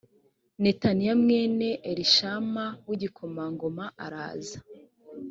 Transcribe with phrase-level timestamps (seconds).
[0.63, 4.59] netaniya mwene elishama w igikomangoma araza